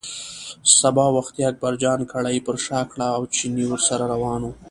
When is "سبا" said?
0.79-1.05